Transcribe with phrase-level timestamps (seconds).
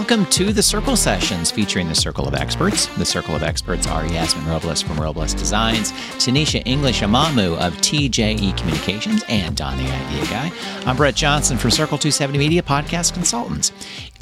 [0.00, 2.86] welcome to the Circle Sessions featuring the Circle of Experts.
[2.96, 8.56] The Circle of Experts are Yasmine Robles from Robles Designs, Tonnisha English Amamoo of TJE
[8.56, 10.50] Communications, and Don the Idea Guy.
[10.86, 13.72] I'm Brett Johnson from Circle 270 Media Podcast Consultants.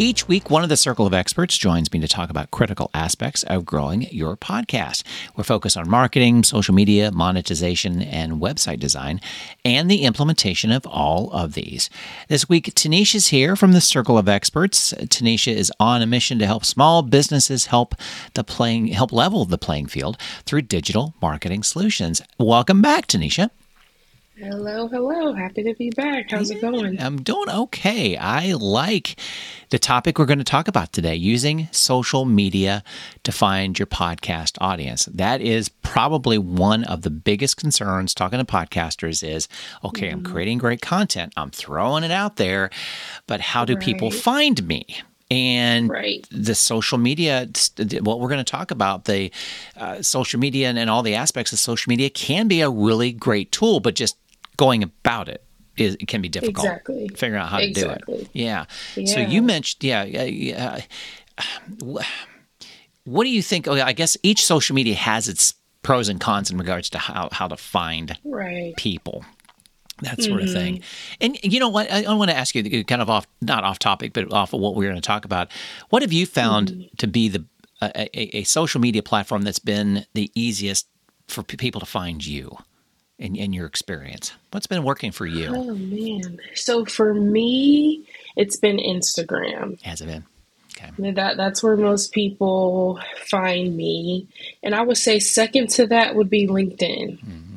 [0.01, 3.45] Each week, one of the Circle of Experts joins me to talk about critical aspects
[3.45, 5.05] of growing your podcast.
[5.37, 9.21] We're focused on marketing, social media, monetization, and website design,
[9.65, 11.89] and the implementation of all of these.
[12.29, 14.93] This week, Tonnisha's here from the Circle of Experts.
[14.93, 17.95] Tonnisha is on a mission to help small businesses help
[18.35, 22.23] the playing help level the playing field through digital marketing solutions.
[22.39, 23.51] Welcome back, Tonnisha.
[24.41, 25.33] Hello, hello.
[25.33, 26.31] Happy to be back.
[26.31, 27.03] How's it going?
[27.03, 28.17] I'm doing okay.
[28.17, 29.17] I like
[29.71, 32.85] the topic we're going to talk about today using social media
[33.25, 35.07] to find your podcast audience.
[35.07, 39.49] That is probably one of the biggest concerns talking to podcasters is
[39.83, 40.19] okay, mm-hmm.
[40.19, 42.71] I'm creating great content, I'm throwing it out there,
[43.27, 43.83] but how do right.
[43.83, 44.87] people find me?
[45.31, 46.27] And right.
[46.31, 47.47] the social media
[48.01, 49.31] what we're going to talk about the
[49.77, 53.13] uh, social media and, and, all the aspects of social media can be a really
[53.13, 54.17] great tool but just
[54.57, 55.45] going about it
[55.77, 56.67] is it can be difficult.
[56.67, 57.09] Exactly.
[57.15, 58.15] Figuring out how exactly.
[58.17, 58.31] to do it.
[58.33, 58.65] Yeah.
[58.97, 59.15] yeah.
[59.15, 60.03] So you mentioned, yeah.
[60.05, 60.81] yeah
[63.05, 63.67] what do you think?
[63.69, 67.29] Oh, I guess each social media has its pros and cons in regards to how,
[67.33, 68.77] how to find right.
[68.77, 69.25] people
[70.03, 70.77] that sort of thing.
[70.77, 71.17] Mm-hmm.
[71.21, 71.91] And you know what?
[71.91, 74.61] I, I, want to ask you, kind of off, not off topic, but off of
[74.61, 75.51] what we're going to talk about.
[75.91, 76.97] What have you found mm-hmm.
[76.97, 77.45] to be the
[77.81, 80.89] a, a, social media platform that's been the easiest
[81.29, 82.59] for p- people to find you?
[83.19, 84.33] in, in your experience?
[84.53, 85.49] What's been working for you?
[85.49, 86.39] Oh man.
[86.55, 89.81] So for me, it's been Instagram.
[89.83, 90.25] Has it been?
[90.77, 91.13] Okay.
[91.13, 94.29] That that's where most people find me,
[94.63, 97.19] and I would say second to that would be LinkedIn.
[97.19, 97.48] Mm-hmm.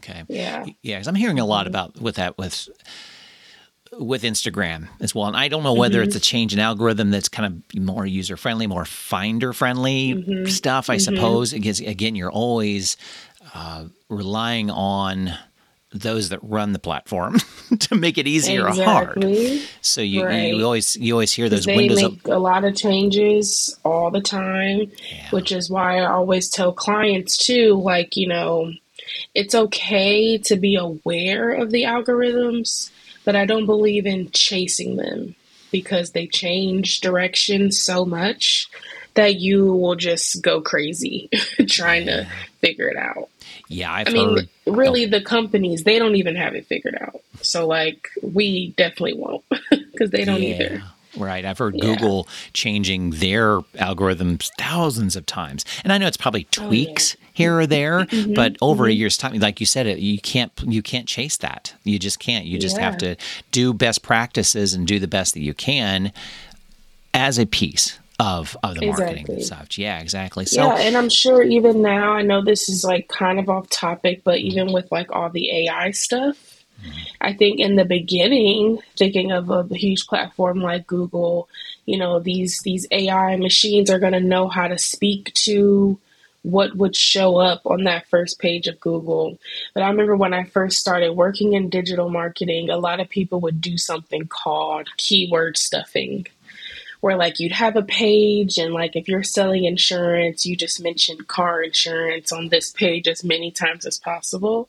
[0.00, 0.24] Okay.
[0.28, 0.66] Yeah.
[0.82, 1.68] Yeah, because I'm hearing a lot mm-hmm.
[1.68, 2.68] about with that with
[3.98, 5.26] with Instagram as well.
[5.26, 6.08] And I don't know whether mm-hmm.
[6.08, 10.46] it's a change in algorithm that's kind of more user friendly, more finder friendly mm-hmm.
[10.46, 11.16] stuff, I mm-hmm.
[11.16, 11.52] suppose.
[11.52, 12.96] Because again, you're always
[13.54, 15.32] uh, relying on
[15.92, 17.38] those that run the platform
[17.80, 19.44] to make it easier exactly.
[19.44, 19.68] or hard.
[19.80, 20.54] So you, right.
[20.54, 22.02] you always you always hear those they windows.
[22.02, 25.30] make a lot of changes all the time, yeah.
[25.30, 28.72] which is why I always tell clients too, like you know,
[29.34, 32.90] it's okay to be aware of the algorithms,
[33.24, 35.34] but I don't believe in chasing them
[35.70, 38.68] because they change direction so much
[39.14, 41.28] that you will just go crazy
[41.68, 42.16] trying yeah.
[42.16, 42.28] to
[42.60, 43.28] figure it out.
[43.68, 45.08] Yeah, I've i mean, heard, really, oh.
[45.08, 47.20] the companies they don't even have it figured out.
[47.42, 49.44] So, like, we definitely won't
[49.92, 50.54] because they don't yeah.
[50.54, 50.82] either.
[51.16, 51.44] Right.
[51.44, 51.84] I've heard yeah.
[51.84, 55.64] Google changing their algorithms thousands of times.
[55.82, 57.24] And I know it's probably oh, tweaks oh.
[57.40, 58.90] Here or there, mm-hmm, but over mm-hmm.
[58.90, 61.74] a year's time, like you said it, you can't you can't chase that.
[61.84, 62.44] You just can't.
[62.44, 62.82] You just yeah.
[62.82, 63.16] have to
[63.50, 66.12] do best practices and do the best that you can
[67.14, 69.16] as a piece of of the exactly.
[69.16, 69.78] marketing such.
[69.78, 70.44] Yeah, exactly.
[70.44, 73.70] So Yeah, and I'm sure even now, I know this is like kind of off
[73.70, 76.98] topic, but even with like all the AI stuff, mm-hmm.
[77.20, 81.48] I think in the beginning, thinking of a huge platform like Google,
[81.86, 85.98] you know, these these AI machines are going to know how to speak to
[86.42, 89.38] what would show up on that first page of Google.
[89.74, 93.40] But I remember when I first started working in digital marketing, a lot of people
[93.40, 96.26] would do something called keyword stuffing
[97.00, 101.16] where like you'd have a page and like if you're selling insurance, you just mention
[101.22, 104.68] car insurance on this page as many times as possible.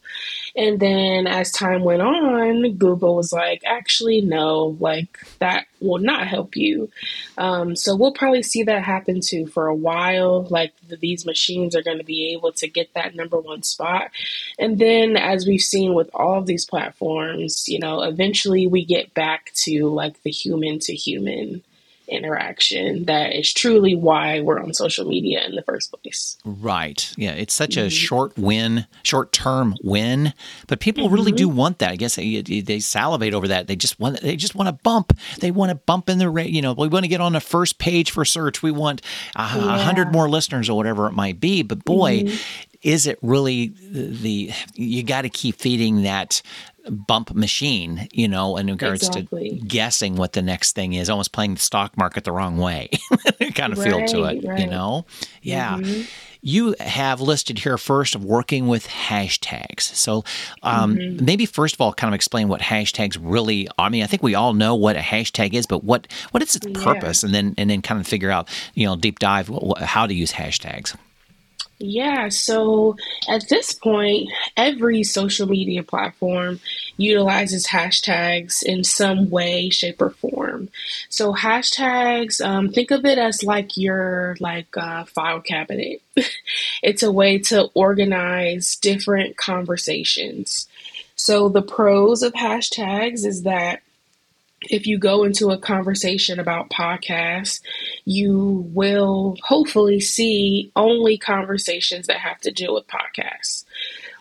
[0.56, 6.28] And then as time went on, Google was like, actually, no, like that will not
[6.28, 6.90] help you.
[7.38, 10.44] Um, so we'll probably see that happen too for a while.
[10.44, 14.12] Like the, these machines are going to be able to get that number one spot.
[14.58, 19.14] And then as we've seen with all of these platforms, you know, eventually we get
[19.14, 21.64] back to like the human to human
[22.12, 26.38] interaction that is truly why we're on social media in the first place.
[26.46, 27.12] Right.
[27.18, 27.32] Yeah.
[27.32, 27.88] It's such mm-hmm.
[27.88, 30.34] a short win, short term win,
[30.68, 31.14] but people mm-hmm.
[31.14, 31.92] really do want that.
[31.92, 33.68] I guess they, they salivate over that.
[33.68, 35.18] They just want they just want to bump.
[35.40, 36.52] They want to bump in the rate.
[36.52, 38.62] You know, we want to get on the first page for search.
[38.62, 39.02] We want
[39.36, 39.80] a yeah.
[39.80, 41.64] hundred more listeners or whatever it might be.
[41.64, 42.24] But boy.
[42.24, 46.42] Mm-hmm is it really the you got to keep feeding that
[46.90, 49.60] bump machine, you know, in regards exactly.
[49.60, 52.90] to guessing what the next thing is, almost playing the stock market the wrong way,
[53.56, 54.60] kind of right, feel to it, right.
[54.60, 55.06] you know?
[55.42, 55.78] Yeah.
[55.78, 56.04] Mm-hmm.
[56.44, 59.82] You have listed here first of working with hashtags.
[59.82, 60.24] So
[60.64, 61.24] um, mm-hmm.
[61.24, 63.68] maybe first of all, kind of explain what hashtags really.
[63.78, 63.86] Are.
[63.86, 66.56] I mean, I think we all know what a hashtag is, but what what is
[66.56, 70.08] its purpose, and then and then kind of figure out, you know, deep dive how
[70.08, 70.96] to use hashtags.
[71.84, 72.96] Yeah, so
[73.28, 76.60] at this point, every social media platform
[76.98, 80.70] utilizes hashtags in some way, shape, or form.
[81.10, 86.04] So hashtags, um, think of it as like your like uh, file cabinet.
[86.84, 90.68] it's a way to organize different conversations.
[91.16, 93.82] So the pros of hashtags is that
[94.70, 97.62] if you go into a conversation about podcasts,
[98.06, 103.66] you will hopefully see only conversations that have to do with podcasts.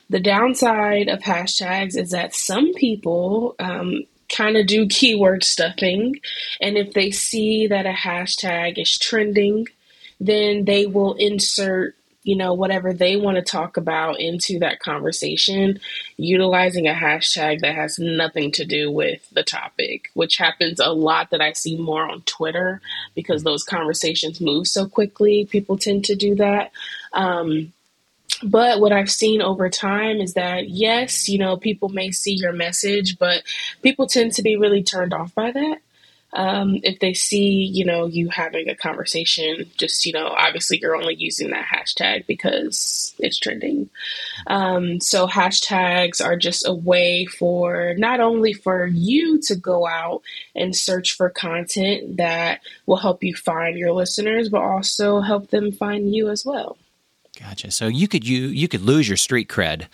[0.08, 4.04] The downside of hashtags is that some people um,
[4.34, 6.20] kind of do keyword stuffing,
[6.60, 9.66] and if they see that a hashtag is trending,
[10.18, 15.80] then they will insert you know, whatever they want to talk about into that conversation,
[16.18, 21.30] utilizing a hashtag that has nothing to do with the topic, which happens a lot
[21.30, 22.80] that I see more on Twitter
[23.14, 25.46] because those conversations move so quickly.
[25.46, 26.72] People tend to do that.
[27.14, 27.72] Um,
[28.42, 32.52] but what I've seen over time is that, yes, you know, people may see your
[32.52, 33.42] message, but
[33.82, 35.78] people tend to be really turned off by that
[36.32, 40.96] um, if they see you know you having a conversation just you know obviously you're
[40.96, 43.90] only using that hashtag because it's trending.
[44.46, 50.22] Um, so hashtags are just a way for not only for you to go out
[50.54, 55.72] and search for content that will help you find your listeners but also help them
[55.72, 56.78] find you as well.
[57.38, 57.70] Gotcha.
[57.70, 59.86] So you could you you could lose your street cred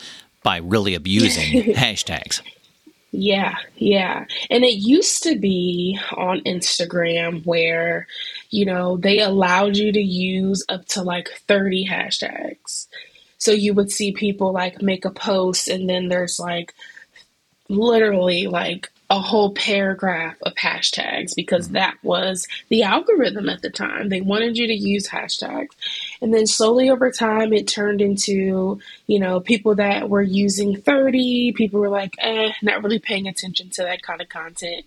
[0.43, 2.43] by really abusing hashtags
[3.12, 4.26] yeah, yeah.
[4.50, 8.06] And it used to be on Instagram where,
[8.50, 12.87] you know, they allowed you to use up to like 30 hashtags.
[13.38, 16.75] So you would see people like make a post and then there's like
[17.69, 21.75] literally like a whole paragraph of hashtags because mm-hmm.
[21.75, 24.09] that was the algorithm at the time.
[24.09, 25.69] They wanted you to use hashtags.
[26.21, 31.53] And then slowly over time, it turned into, you know, people that were using 30,
[31.53, 34.85] people were like, eh, not really paying attention to that kind of content.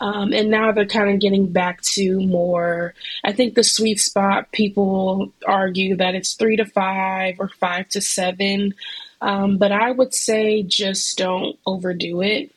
[0.00, 2.94] Um, and now they're kind of getting back to more,
[3.24, 8.00] I think the sweet spot, people argue that it's three to five or five to
[8.00, 8.74] seven.
[9.20, 12.52] Um, but I would say just don't overdo it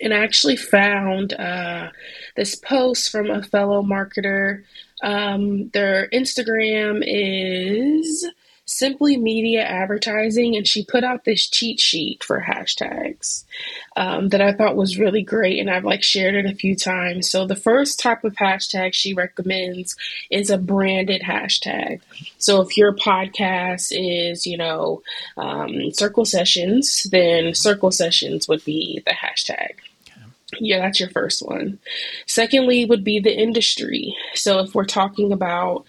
[0.00, 1.90] and I actually found uh,
[2.36, 4.64] this post from a fellow marketer.
[5.02, 8.26] Um, their Instagram is
[8.66, 13.44] Simply Media Advertising, and she put out this cheat sheet for hashtags
[13.94, 17.30] um, that I thought was really great, and I've like shared it a few times.
[17.30, 19.96] So the first type of hashtag she recommends
[20.30, 22.00] is a branded hashtag.
[22.38, 25.02] So if your podcast is, you know,
[25.36, 29.74] um, Circle Sessions, then Circle Sessions would be the hashtag.
[30.60, 31.78] Yeah, that's your first one.
[32.26, 34.16] Secondly, would be the industry.
[34.34, 35.84] So if we're talking about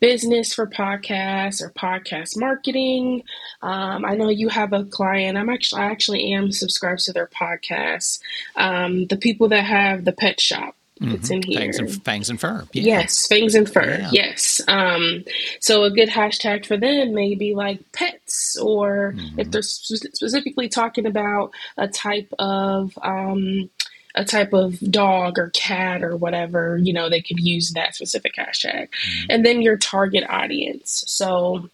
[0.00, 3.22] business for podcasts or podcast marketing.
[3.62, 5.38] Um, I know you have a client.
[5.38, 8.20] I'm actually I actually am subscribed to their podcast.
[8.56, 10.74] Um, the people that have the pet shop.
[11.00, 11.14] Mm-hmm.
[11.14, 11.60] It's in here.
[11.60, 12.66] Fangs and, fangs and fur.
[12.72, 12.82] Yeah.
[12.82, 13.98] Yes, fangs and fur.
[14.00, 14.10] Yeah.
[14.12, 14.60] Yes.
[14.68, 15.24] Um,
[15.58, 19.40] so a good hashtag for them may be like pets, or mm-hmm.
[19.40, 23.70] if they're sp- specifically talking about a type of um,
[24.14, 28.34] a type of dog or cat or whatever, you know, they could use that specific
[28.36, 28.88] hashtag.
[28.88, 29.26] Mm-hmm.
[29.30, 31.04] And then your target audience.
[31.06, 31.68] So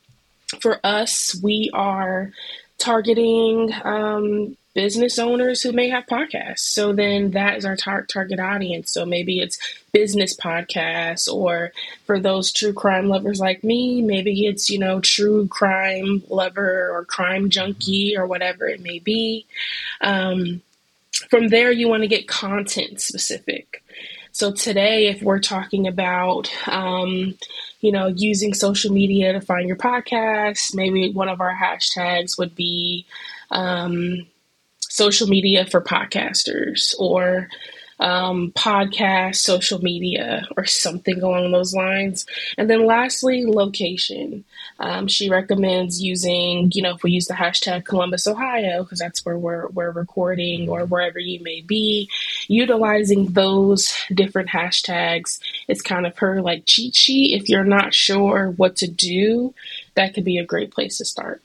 [0.60, 2.32] for us, we are
[2.78, 6.58] targeting um, business owners who may have podcasts.
[6.58, 8.92] So then that is our tar- target audience.
[8.92, 9.58] So maybe it's
[9.92, 11.72] business podcasts, or
[12.04, 17.06] for those true crime lovers like me, maybe it's, you know, true crime lover or
[17.06, 19.46] crime junkie or whatever it may be.
[20.02, 20.60] Um,
[21.30, 23.82] from there, you want to get content specific.
[24.32, 27.34] So today, if we're talking about, um,
[27.80, 32.54] you know, using social media to find your podcast, maybe one of our hashtags would
[32.54, 33.06] be
[33.50, 34.26] um,
[34.80, 37.48] social media for podcasters or
[37.98, 42.26] um, podcast, social media, or something along those lines.
[42.58, 44.44] And then lastly, location.
[44.78, 49.24] Um, she recommends using, you know, if we use the hashtag Columbus, Ohio, because that's
[49.24, 52.10] where we're, we're recording or wherever you may be,
[52.48, 57.40] utilizing those different hashtags is kind of her like cheat sheet.
[57.40, 59.54] If you're not sure what to do,
[59.94, 61.42] that could be a great place to start.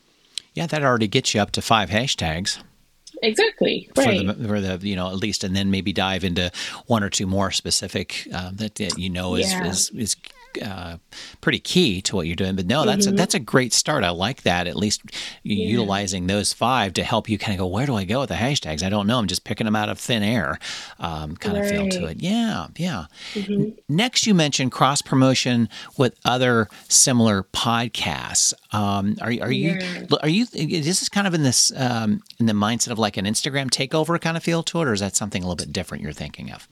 [0.53, 2.61] Yeah, that already gets you up to five hashtags.
[3.21, 3.89] Exactly.
[3.95, 4.25] Right.
[4.25, 6.51] For the, for the, you know, at least, and then maybe dive into
[6.87, 9.67] one or two more specific uh, that, that, you know is, yeah.
[9.67, 10.15] is, is
[10.63, 10.97] uh,
[11.41, 12.55] pretty key to what you're doing.
[12.55, 13.15] But no, that's mm-hmm.
[13.15, 14.03] a, that's a great start.
[14.03, 14.67] I like that.
[14.67, 15.01] At least
[15.43, 15.65] yeah.
[15.65, 18.35] utilizing those five to help you kind of go, where do I go with the
[18.35, 18.83] hashtags?
[18.83, 19.19] I don't know.
[19.19, 20.59] I'm just picking them out of thin air,
[20.99, 21.65] um, kind right.
[21.65, 22.21] of feel to it.
[22.21, 23.05] Yeah, yeah.
[23.33, 23.71] Mm-hmm.
[23.89, 28.53] Next, you mentioned cross promotion with other similar podcasts.
[28.73, 30.03] Um, are, are you yeah.
[30.21, 30.45] are you?
[30.45, 34.19] This is kind of in this um, in the mindset of like an Instagram takeover
[34.19, 36.51] kind of feel to it, or is that something a little bit different you're thinking
[36.51, 36.67] of?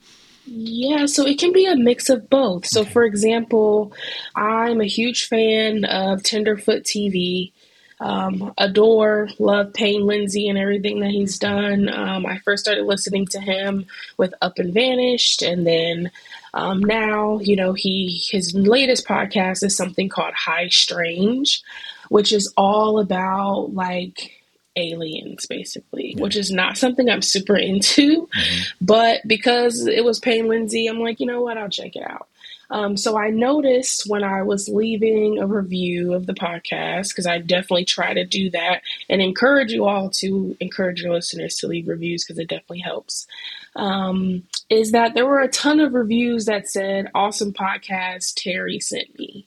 [0.52, 2.66] Yeah, so it can be a mix of both.
[2.66, 3.94] So, for example,
[4.36, 7.52] I'm a huge fan of Tenderfoot TV.
[8.00, 11.88] Um, adore, love Payne Lindsay and everything that he's done.
[11.90, 13.86] Um, I first started listening to him
[14.18, 16.10] with Up and Vanished, and then
[16.56, 21.62] um, now, you know, he his latest podcast is something called High Strange,
[22.08, 24.39] which is all about like
[24.80, 26.22] aliens basically yeah.
[26.22, 28.62] which is not something i'm super into mm-hmm.
[28.82, 32.28] but because it was Payne lindsay i'm like you know what i'll check it out
[32.72, 37.38] um, so i noticed when i was leaving a review of the podcast because i
[37.40, 41.88] definitely try to do that and encourage you all to encourage your listeners to leave
[41.88, 43.28] reviews because it definitely helps
[43.76, 49.18] um, is that there were a ton of reviews that said awesome podcast terry sent
[49.18, 49.46] me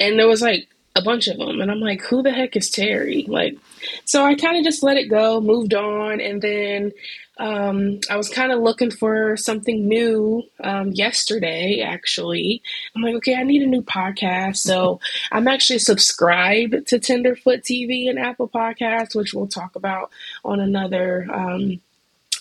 [0.00, 1.60] and there was like a bunch of them.
[1.60, 3.24] And I'm like, who the heck is Terry?
[3.28, 3.56] Like,
[4.04, 6.20] so I kind of just let it go, moved on.
[6.20, 6.92] And then
[7.38, 12.62] um, I was kind of looking for something new um, yesterday, actually.
[12.94, 14.56] I'm like, okay, I need a new podcast.
[14.56, 15.00] So
[15.32, 20.10] I'm actually subscribed to Tenderfoot TV and Apple Podcasts, which we'll talk about
[20.44, 21.26] on another.
[21.32, 21.80] Um,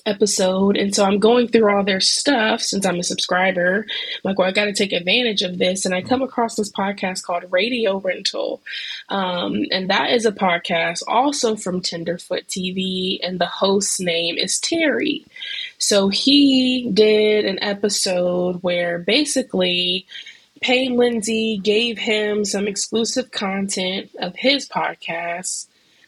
[0.08, 0.78] episode.
[0.78, 3.86] And so I'm going through all their stuff since I'm a subscriber.
[3.88, 5.86] I'm like, well, I got to take advantage of this.
[5.86, 8.62] And I come across this podcast called Radio Rental.
[9.10, 13.20] Um, and that is a podcast also from Tenderfoot TV.
[13.22, 15.26] And the host's name is Terry.
[15.78, 20.08] So he did an episode where basically
[20.62, 25.68] Payne Lindsay gave him some exclusive content of his podcast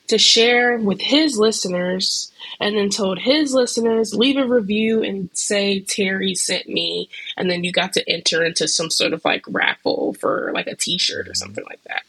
[0.10, 5.82] to share with his listeners and then told his listeners leave a review and say
[5.82, 10.14] Terry sent me and then you got to enter into some sort of like raffle
[10.14, 12.04] for like a t-shirt or something like that.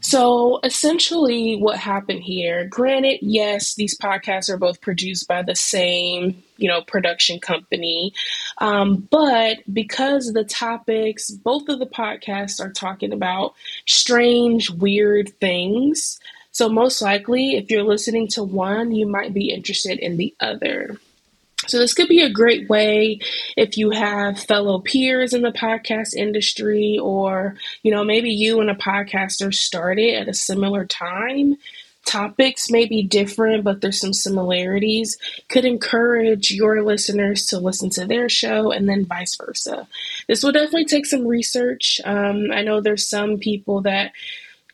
[0.00, 6.42] So essentially what happened here, granted yes, these podcasts are both produced by the same,
[6.58, 8.12] you know, production company.
[8.58, 13.54] Um, but because the topics, both of the podcasts are talking about
[13.86, 16.20] strange, weird things
[16.52, 20.98] so, most likely, if you're listening to one, you might be interested in the other.
[21.66, 23.20] So, this could be a great way
[23.56, 28.68] if you have fellow peers in the podcast industry, or, you know, maybe you and
[28.68, 31.56] a podcaster started at a similar time.
[32.04, 35.16] Topics may be different, but there's some similarities.
[35.48, 39.86] Could encourage your listeners to listen to their show and then vice versa.
[40.26, 41.98] This will definitely take some research.
[42.04, 44.12] Um, I know there's some people that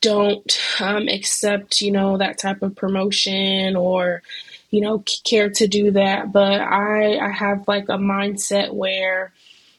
[0.01, 4.21] don't um, accept, you know, that type of promotion or,
[4.71, 6.31] you know, care to do that.
[6.31, 9.33] But I, I have like a mindset where,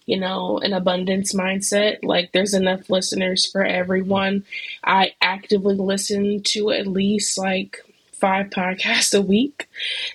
[0.06, 1.98] you know, an abundance mindset.
[2.02, 4.44] Like there's enough listeners for everyone.
[4.84, 9.68] I actively listen to at least like five podcasts a week.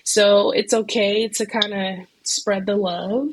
[0.04, 3.30] So it's okay to kind of spread the love.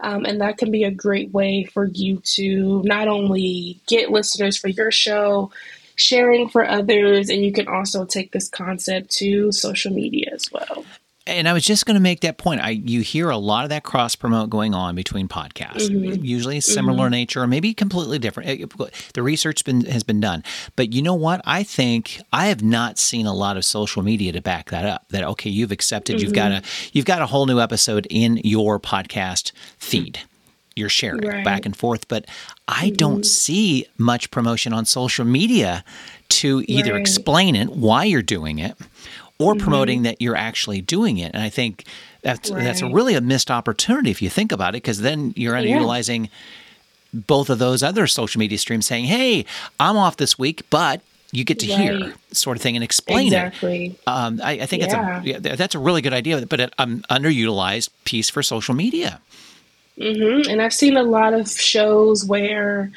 [0.00, 4.56] Um, and that can be a great way for you to not only get listeners
[4.56, 5.52] for your show,
[6.02, 7.28] sharing for others.
[7.30, 10.84] And you can also take this concept to social media as well.
[11.24, 12.60] And I was just going to make that point.
[12.60, 16.24] I you hear a lot of that cross promote going on between podcasts, mm-hmm.
[16.24, 17.12] usually similar mm-hmm.
[17.12, 18.72] nature or maybe completely different.
[19.14, 20.42] The research been, has been done,
[20.74, 21.40] but you know what?
[21.44, 25.08] I think I have not seen a lot of social media to back that up.
[25.10, 26.24] That okay, you've accepted, mm-hmm.
[26.24, 30.18] you've got a you've got a whole new episode in your podcast feed
[30.76, 31.44] you're sharing right.
[31.44, 32.08] back and forth.
[32.08, 32.26] But
[32.68, 32.96] I mm-hmm.
[32.96, 35.84] don't see much promotion on social media
[36.28, 37.00] to either right.
[37.00, 38.76] explain it, why you're doing it,
[39.38, 39.62] or mm-hmm.
[39.62, 41.32] promoting that you're actually doing it.
[41.34, 41.84] And I think
[42.22, 42.62] that's right.
[42.62, 46.24] that's a really a missed opportunity if you think about it, because then you're underutilizing
[46.24, 47.20] yeah.
[47.26, 49.44] both of those other social media streams saying, Hey,
[49.78, 51.02] I'm off this week, but
[51.32, 51.80] you get to right.
[51.80, 53.86] hear sort of thing and explain exactly.
[53.86, 54.00] it.
[54.06, 55.22] Um, I, I, think yeah.
[55.24, 59.20] it's a that's a really good idea, but an um, underutilized piece for social media.
[59.98, 60.50] Mm-hmm.
[60.50, 62.90] And I've seen a lot of shows where,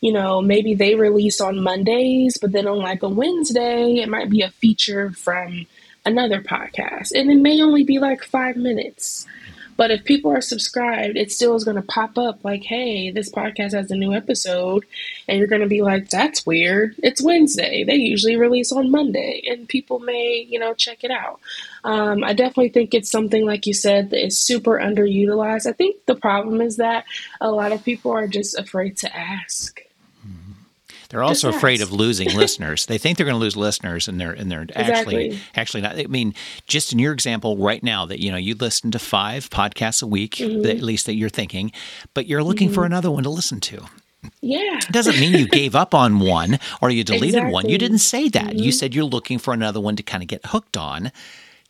[0.00, 4.30] you know, maybe they release on Mondays, but then on like a Wednesday, it might
[4.30, 5.66] be a feature from
[6.04, 7.12] another podcast.
[7.14, 9.26] And it may only be like five minutes.
[9.76, 13.30] But if people are subscribed, it still is going to pop up like, hey, this
[13.30, 14.84] podcast has a new episode.
[15.28, 16.94] And you're going to be like, that's weird.
[17.02, 17.84] It's Wednesday.
[17.84, 19.42] They usually release on Monday.
[19.48, 21.40] And people may, you know, check it out.
[21.84, 25.66] Um, I definitely think it's something, like you said, that is super underutilized.
[25.66, 27.04] I think the problem is that
[27.40, 29.80] a lot of people are just afraid to ask.
[31.12, 32.86] They're also Just afraid of losing listeners.
[32.86, 35.40] They think they're going to lose listeners, and they're and they're actually Exactly.
[35.54, 35.96] actually not.
[35.98, 36.34] I mean,
[36.66, 40.06] just in your example right now, that you know you listen to five podcasts a
[40.06, 40.66] week, Mm-hmm.
[40.66, 41.70] at least that you're thinking,
[42.14, 43.84] but you're looking for another one to listen to.
[44.40, 44.78] Yeah.
[44.78, 47.68] It doesn't mean you gave up on one or you deleted one.
[47.68, 48.46] You didn't say that.
[48.50, 48.58] Mm-hmm.
[48.58, 51.12] You said you're looking for another one to kind of get hooked on.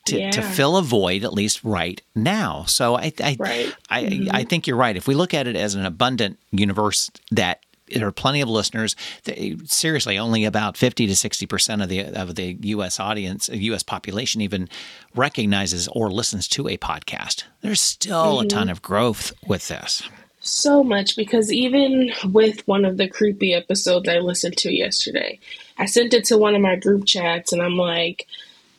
[0.07, 3.73] To, to fill a void at least right now so i I, Right.
[3.89, 4.35] I, Mm-hmm.
[4.35, 7.61] I think you're right if we look at it as an abundant universe that
[7.95, 8.97] there are plenty of listeners.
[9.25, 13.83] They, seriously only about 50 to 60 percent of the of the us audience us
[13.83, 14.69] population even
[15.15, 17.45] recognizes or listens to a podcast.
[17.61, 18.47] There's still Mm-hmm.
[18.47, 20.03] a ton of growth with this.
[20.41, 25.39] So much because even with one of the creepy episodes I listened to yesterday,
[25.79, 28.27] I sent it to one of my group chats and I'm like,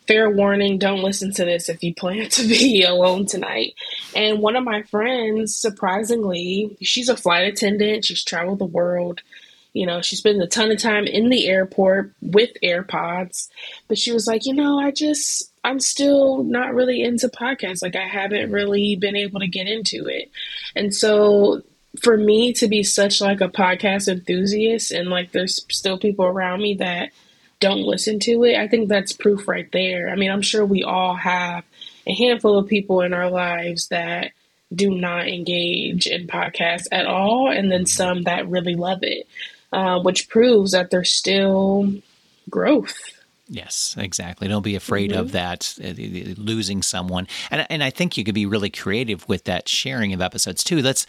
[0.07, 3.75] fair warning, don't listen to this if you plan to be alone tonight.
[4.15, 9.21] And one of my friends, surprisingly, she's a flight attendant, she's traveled the world.
[9.73, 13.49] You know, she spends a ton of time in the airport with AirPods,
[13.87, 17.81] but she was like, you know, I just, I'm still not really into podcasts.
[17.81, 20.29] Like, I haven't really been able to get into it.
[20.75, 21.63] And so,
[22.01, 26.61] for me to be such like a podcast enthusiast and like there's still people around
[26.61, 27.11] me that
[27.63, 30.09] don't listen to it, I think that's proof right there.
[30.09, 31.63] I mean, I'm sure we all have
[32.05, 34.33] a handful of people in our lives that
[34.75, 39.27] do not engage in podcasts at all, and then some that really love it,
[39.71, 41.89] uh, which proves that there's still
[42.49, 43.12] growth.
[43.49, 44.47] Yes, exactly.
[44.47, 45.33] Don't be afraid of mm-hmm.
[45.33, 49.67] that uh, losing someone, and and I think you could be really creative with that
[49.67, 50.81] sharing of episodes too.
[50.81, 51.05] Let's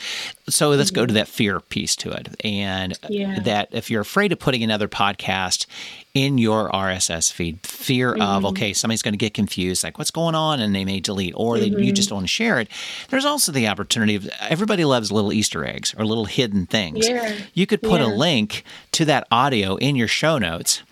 [0.49, 1.15] so let's go to mm-hmm.
[1.15, 3.39] that fear piece to it, and Yeah.
[3.41, 5.67] that if you're afraid of putting another podcast
[6.13, 8.47] in your RSS feed, fear of mm-hmm.
[8.47, 11.61] okay somebody's going to get confused, like what's going on, and they may delete, or
[11.61, 12.69] they, you just don't want to share it.
[13.11, 17.09] There's also the opportunity of everybody loves little Easter eggs or little hidden things.
[17.09, 17.37] Yeah.
[17.53, 20.83] You could put a link to that audio in your show notes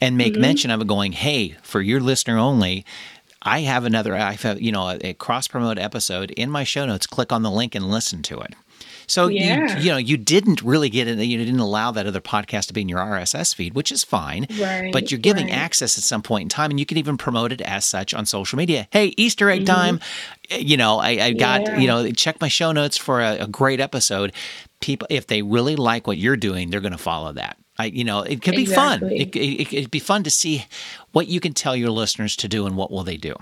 [0.00, 0.40] and make Mm-hmm.
[0.42, 2.84] mention of it going hey for your listener only
[3.42, 6.86] i have another i have you know a, a cross promote episode in my show
[6.86, 8.54] notes click on the link and listen to it
[9.06, 9.76] so Yeah.
[9.76, 12.72] you you know you didn't really get it you didn't allow that other podcast to
[12.72, 15.56] be in your rss feed which is fine Right, but you're giving right.
[15.56, 18.24] access at some point in time and you can even promote it as such on
[18.26, 19.74] social media hey easter egg Mm-hmm.
[19.74, 20.00] time
[20.50, 21.78] you know i, I got Yeah.
[21.78, 24.32] you know check my show notes for a, a great episode
[24.80, 28.04] people if they really like what you're doing they're going to follow that I, you
[28.04, 29.02] know, it could be fun.
[29.10, 30.66] It, it, it'd be fun to see
[31.12, 33.34] what you can tell your listeners to do and what will they do.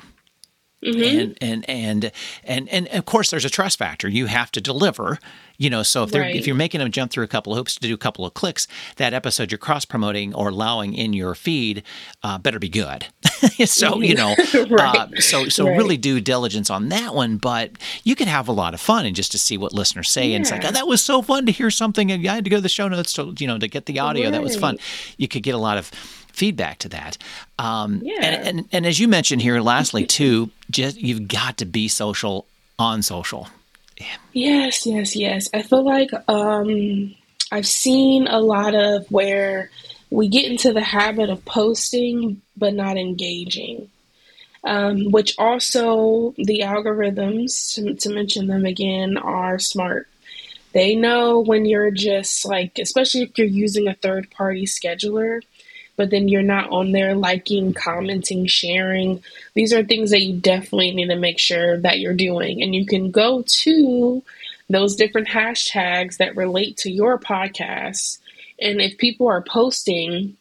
[0.80, 2.12] And, and and
[2.44, 4.08] and and of course, there's a trust factor.
[4.08, 5.18] You have to deliver.
[5.60, 6.36] You know, so if they're Right.
[6.36, 8.32] if you're making them jump through a couple of hoops to do a couple of
[8.34, 11.82] clicks, that episode you're cross promoting or allowing in your feed
[12.22, 13.06] uh, better be good.
[13.66, 14.36] so you know,
[14.70, 14.94] Right.
[14.96, 15.76] uh, so so Right.
[15.76, 17.38] really do diligence on that one.
[17.38, 17.72] But
[18.04, 20.32] you can have a lot of fun and just to see what listeners say.
[20.34, 22.50] And it's like, oh, that was so fun to hear something, and I had to
[22.50, 24.30] go to the show notes to you know to get the audio.
[24.30, 24.78] That was fun.
[25.16, 25.90] You could get a lot of
[26.38, 27.18] feedback to that.
[27.58, 28.22] Um, Yeah.
[28.22, 32.46] and, and and as you mentioned here, lastly too, just you've got to be social
[32.78, 33.48] on social.
[34.32, 35.50] Yes, yes, yes.
[35.52, 37.14] I feel like um,
[37.50, 39.70] I've seen a lot of where
[40.10, 43.90] we get into the habit of posting but not engaging.
[44.64, 50.08] Um, which also the algorithms, to, to mention them again, are smart.
[50.72, 55.40] They know when you're just like, especially if you're using a third party scheduler,
[55.98, 59.20] but then you're not on there liking, commenting, sharing.
[59.54, 62.62] These are things that you definitely need to make sure that you're doing.
[62.62, 64.22] And you can go to
[64.70, 68.18] those different hashtags that relate to your podcast.
[68.60, 70.36] And if people are posting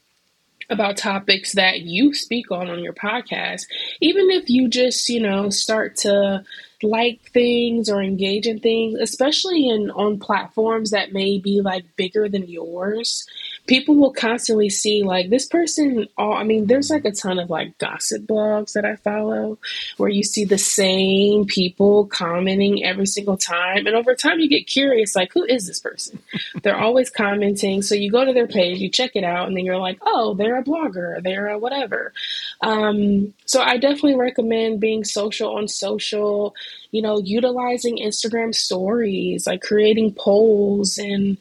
[0.69, 3.63] about topics that you speak on on your podcast,
[3.99, 6.43] even if you just, you know, start to
[6.83, 12.29] like things or engage in things, especially in on platforms that may be like bigger
[12.29, 13.25] than yours,
[13.67, 17.49] people will constantly see like this person all I mean, there's like a ton of
[17.49, 19.59] like gossip blogs that I follow
[19.97, 23.85] where you see the same people commenting every single time.
[23.85, 26.19] And over time you get curious, like, who is this person?
[26.63, 27.81] they're always commenting.
[27.81, 30.33] So you go to their page, you check it out, and then you're like, oh,
[30.33, 32.13] they're a blogger, they're a whatever.
[32.61, 36.55] Um, so I definitely recommend being social on social,
[36.91, 41.37] you know, utilizing Instagram stories, like creating polls and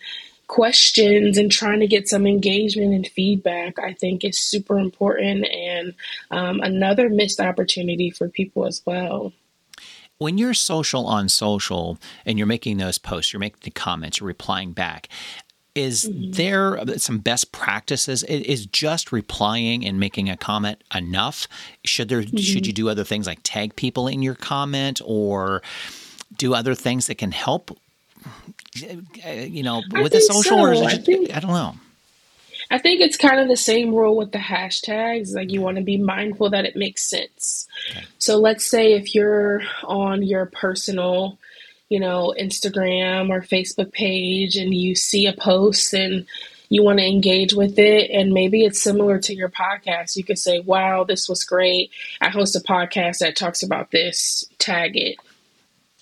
[0.47, 5.95] questions and trying to get some engagement and feedback, I think is super important and
[6.31, 9.33] um, another missed opportunity for people as well.
[10.19, 14.27] When you're social on social and you're making those posts, you're making the comments, you're
[14.27, 15.09] replying back.
[15.75, 18.23] Is there some best practices?
[18.23, 21.47] Is just replying and making a comment enough?
[21.85, 25.61] Should there should you do other things like tag people in your comment or
[26.39, 27.77] do other things that can help?
[28.85, 30.83] Uh, You know, with the social, or so.
[30.83, 31.75] it I think- I don't know.
[32.69, 35.33] I think it's kind of the same rule with the hashtags.
[35.35, 37.69] Like you want to be mindful that it makes sense.
[37.93, 38.05] Okay.
[38.19, 41.39] So let's say if you're on your personal,
[41.89, 46.27] you know, Instagram or Facebook page and you see a post and
[46.69, 50.37] you want to engage with it and maybe it's similar to your podcast you could
[50.39, 55.17] say wow this was great i host a podcast that talks about this tag it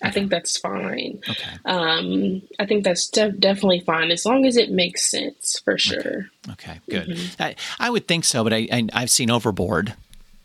[0.03, 1.21] I think that's fine.
[1.27, 1.51] Okay.
[1.63, 6.27] Um, I think that's de- definitely fine as long as it makes sense for sure.
[6.51, 7.07] Okay, okay good.
[7.07, 7.41] Mm-hmm.
[7.41, 9.93] I, I, would think so, but I, I have seen Overboard.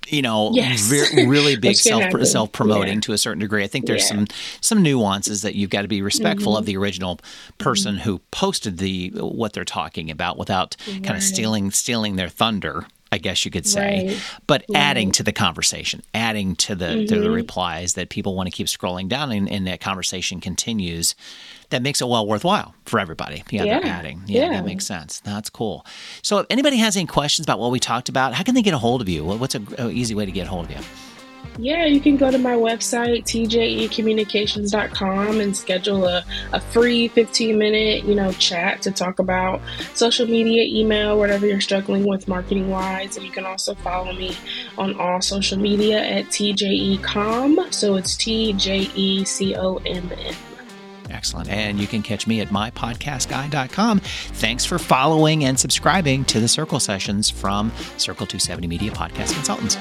[0.06, 0.90] You know, yes.
[0.90, 3.00] re- really big self self promoting yeah.
[3.00, 3.62] to a certain degree.
[3.62, 4.16] I think there's yeah.
[4.16, 4.26] some
[4.60, 6.60] some nuances that you've got to be respectful mm-hmm.
[6.60, 7.20] of the original
[7.58, 8.04] person mm-hmm.
[8.04, 11.04] who posted the what they're talking about without right.
[11.04, 12.86] kind of stealing stealing their thunder.
[13.12, 14.22] I guess you could say, right.
[14.46, 14.78] but right.
[14.78, 17.06] adding to the conversation, adding to the mm-hmm.
[17.06, 21.16] to the replies that people want to keep scrolling down and, and, that conversation continues.
[21.70, 23.44] That makes it well worthwhile for everybody.
[23.50, 23.80] Yeah, yeah.
[23.84, 24.22] adding.
[24.26, 25.20] Yeah, yeah, that makes sense.
[25.20, 25.84] That's cool.
[26.22, 28.74] So, if anybody has any questions about what we talked about, how can they get
[28.74, 29.24] a hold of you?
[29.24, 31.09] What's a, a easy way to get a hold of you?
[31.60, 38.04] Yeah, you can go to my website, tjecommunications.com, and schedule a, a free 15 minute,
[38.04, 39.60] you know, chat to talk about
[39.92, 43.18] social media, email, whatever you're struggling with marketing wise.
[43.18, 44.34] And you can also follow me
[44.78, 47.74] on all social media at tjecomm.
[47.74, 50.34] So it's T J E C O M N.
[51.10, 51.50] Excellent.
[51.50, 54.00] And you can catch me at mypodcastguy.com.
[54.00, 59.76] Thanks for following and subscribing to the Circle Sessions from Circle 270 Media Podcast Consultants.